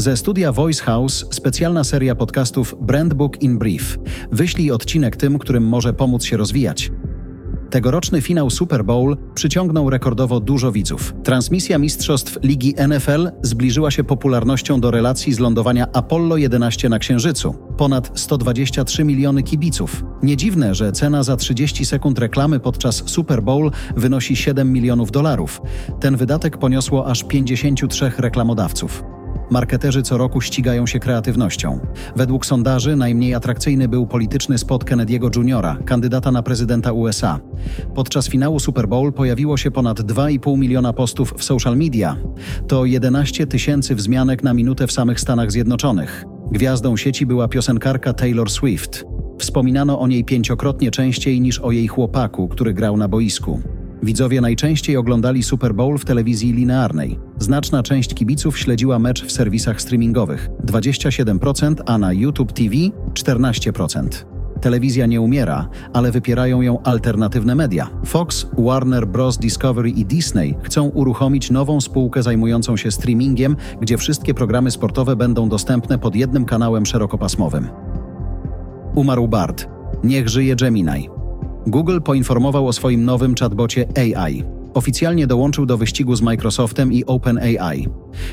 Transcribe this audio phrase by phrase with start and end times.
[0.00, 3.98] Ze studia Voice House specjalna seria podcastów Brand Book in Brief.
[4.32, 6.90] Wyślij odcinek tym, którym może pomóc się rozwijać.
[7.70, 11.14] Tegoroczny finał Super Bowl przyciągnął rekordowo dużo widzów.
[11.24, 17.54] Transmisja mistrzostw Ligi NFL zbliżyła się popularnością do relacji z lądowania Apollo 11 na Księżycu.
[17.76, 20.04] Ponad 123 miliony kibiców.
[20.22, 25.62] Nie dziwne, że cena za 30 sekund reklamy podczas Super Bowl wynosi 7 milionów dolarów.
[26.00, 29.17] Ten wydatek poniosło aż 53 reklamodawców.
[29.50, 31.80] Marketerzy co roku ścigają się kreatywnością.
[32.16, 37.40] Według sondaży najmniej atrakcyjny był polityczny spot Kennedy'ego Jr., kandydata na prezydenta USA.
[37.94, 42.16] Podczas finału Super Bowl pojawiło się ponad 2,5 miliona postów w social media.
[42.68, 46.24] To 11 tysięcy wzmianek na minutę w samych Stanach Zjednoczonych.
[46.52, 49.04] Gwiazdą sieci była piosenkarka Taylor Swift.
[49.38, 53.60] Wspominano o niej pięciokrotnie częściej niż o jej chłopaku, który grał na boisku.
[54.02, 57.18] Widzowie najczęściej oglądali Super Bowl w telewizji linearnej.
[57.38, 62.74] Znaczna część kibiców śledziła mecz w serwisach streamingowych 27%, a na YouTube TV
[63.14, 64.08] 14%.
[64.60, 67.90] Telewizja nie umiera, ale wypierają ją alternatywne media.
[68.04, 69.38] Fox, Warner Bros.
[69.38, 75.48] Discovery i Disney chcą uruchomić nową spółkę zajmującą się streamingiem, gdzie wszystkie programy sportowe będą
[75.48, 77.68] dostępne pod jednym kanałem szerokopasmowym.
[78.94, 79.68] Umarł Bart.
[80.04, 81.17] Niech żyje Gemini.
[81.70, 84.44] Google poinformował o swoim nowym chatbocie AI.
[84.74, 87.88] Oficjalnie dołączył do wyścigu z Microsoftem i OpenAI.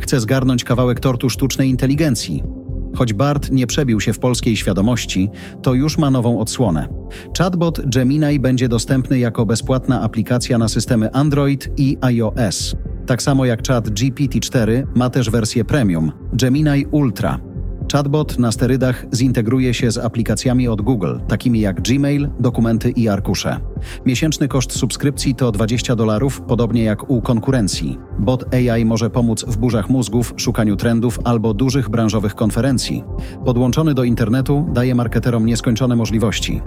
[0.00, 2.42] Chce zgarnąć kawałek tortu sztucznej inteligencji.
[2.96, 5.30] Choć Bart nie przebił się w polskiej świadomości,
[5.62, 6.88] to już ma nową odsłonę.
[7.38, 12.76] Chatbot Gemini będzie dostępny jako bezpłatna aplikacja na systemy Android i iOS.
[13.06, 17.47] Tak samo jak Chat GPT-4 ma też wersję premium Gemini Ultra.
[17.92, 23.60] Chatbot na sterydach zintegruje się z aplikacjami od Google, takimi jak Gmail, dokumenty i arkusze.
[24.06, 27.98] Miesięczny koszt subskrypcji to 20 dolarów, podobnie jak u konkurencji.
[28.18, 33.04] Bot AI może pomóc w burzach mózgów, szukaniu trendów albo dużych branżowych konferencji.
[33.44, 36.62] Podłączony do internetu daje marketerom nieskończone możliwości.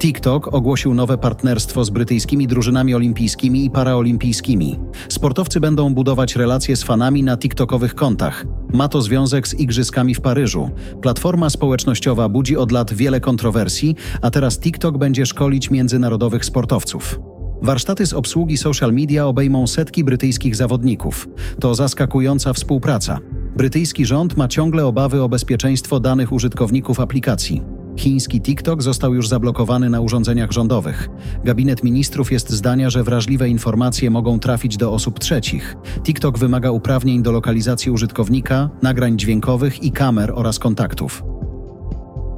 [0.00, 4.78] TikTok ogłosił nowe partnerstwo z brytyjskimi drużynami olimpijskimi i paraolimpijskimi.
[5.08, 8.46] Sportowcy będą budować relacje z fanami na TikTokowych kontach.
[8.72, 10.70] Ma to związek z Igrzyskami w Paryżu.
[11.02, 17.20] Platforma społecznościowa budzi od lat wiele kontrowersji, a teraz TikTok będzie szkolić międzynarodowych sportowców.
[17.62, 21.28] Warsztaty z obsługi social media obejmą setki brytyjskich zawodników.
[21.60, 23.18] To zaskakująca współpraca.
[23.56, 27.79] Brytyjski rząd ma ciągle obawy o bezpieczeństwo danych użytkowników aplikacji.
[28.00, 31.08] Chiński TikTok został już zablokowany na urządzeniach rządowych.
[31.44, 35.76] Gabinet ministrów jest zdania, że wrażliwe informacje mogą trafić do osób trzecich.
[36.02, 41.24] TikTok wymaga uprawnień do lokalizacji użytkownika, nagrań dźwiękowych i kamer oraz kontaktów.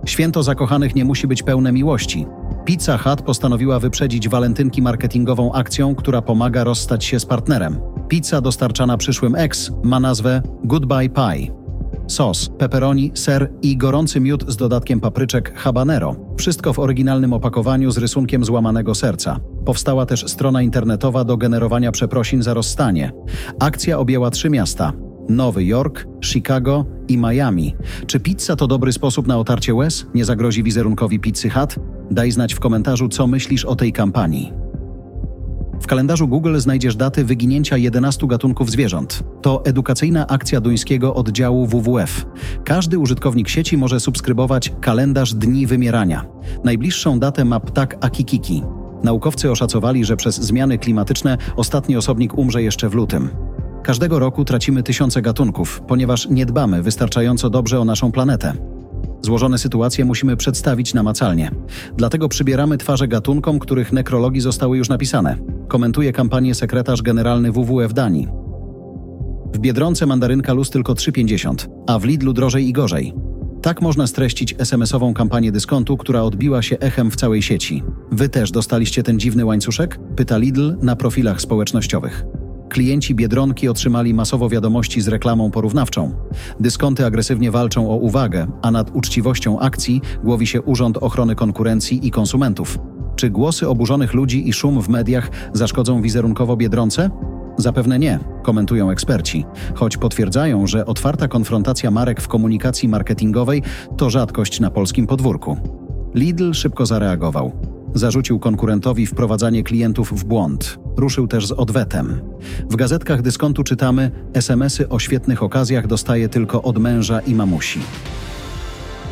[0.06, 2.26] Święto zakochanych nie musi być pełne miłości.
[2.64, 7.80] Pizza Hut postanowiła wyprzedzić walentynki marketingową akcją, która pomaga rozstać się z partnerem.
[8.08, 11.61] Pizza dostarczana przyszłym ex ma nazwę Goodbye Pie
[12.12, 16.16] sos, pepperoni, ser i gorący miód z dodatkiem papryczek habanero.
[16.36, 19.40] Wszystko w oryginalnym opakowaniu z rysunkiem złamanego serca.
[19.64, 23.12] Powstała też strona internetowa do generowania przeprosin za rozstanie.
[23.60, 24.92] Akcja objęła trzy miasta:
[25.28, 27.74] Nowy Jork, Chicago i Miami.
[28.06, 30.06] Czy pizza to dobry sposób na otarcie łez?
[30.14, 31.74] Nie zagrozi wizerunkowi Pizzy Hut?
[32.10, 34.61] Daj znać w komentarzu, co myślisz o tej kampanii.
[35.82, 39.22] W kalendarzu Google znajdziesz daty wyginięcia 11 gatunków zwierząt.
[39.42, 42.26] To edukacyjna akcja duńskiego oddziału WWF.
[42.64, 46.24] Każdy użytkownik sieci może subskrybować kalendarz dni wymierania.
[46.64, 48.62] Najbliższą datę ma ptak Akikiki.
[49.02, 53.28] Naukowcy oszacowali, że przez zmiany klimatyczne ostatni osobnik umrze jeszcze w lutym.
[53.82, 58.52] Każdego roku tracimy tysiące gatunków, ponieważ nie dbamy wystarczająco dobrze o naszą planetę.
[59.22, 61.50] Złożone sytuacje musimy przedstawić namacalnie.
[61.96, 65.36] Dlatego przybieramy twarze gatunkom, których nekrologii zostały już napisane.
[65.72, 68.28] Komentuje kampanię sekretarz generalny WWF Danii.
[69.54, 73.14] W Biedronce mandarynka luz tylko 3,50, a w Lidlu drożej i gorzej.
[73.62, 77.82] Tak można streścić SMS-ową kampanię dyskontu, która odbiła się echem w całej sieci.
[78.10, 79.98] Wy też dostaliście ten dziwny łańcuszek?
[80.16, 82.24] Pyta Lidl na profilach społecznościowych.
[82.68, 86.14] Klienci Biedronki otrzymali masowo wiadomości z reklamą porównawczą.
[86.60, 92.10] Dyskonty agresywnie walczą o uwagę, a nad uczciwością akcji głowi się Urząd Ochrony Konkurencji i
[92.10, 92.78] Konsumentów.
[93.16, 97.10] Czy głosy oburzonych ludzi i szum w mediach zaszkodzą wizerunkowo Biedronce?
[97.56, 99.44] Zapewne nie, komentują eksperci,
[99.74, 103.62] choć potwierdzają, że otwarta konfrontacja marek w komunikacji marketingowej
[103.96, 105.56] to rzadkość na polskim podwórku.
[106.14, 107.52] Lidl szybko zareagował.
[107.94, 110.78] Zarzucił konkurentowi wprowadzanie klientów w błąd.
[110.96, 112.20] Ruszył też z odwetem.
[112.70, 117.80] W gazetkach dyskontu czytamy: SMS-y o świetnych okazjach dostaje tylko od męża i mamusi.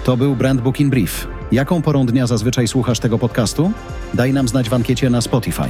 [0.05, 1.40] To był Brand Booking Brief.
[1.53, 3.73] Jaką porą dnia zazwyczaj słuchasz tego podcastu?
[4.15, 5.69] Daj nam znać w ankiecie na Spotify.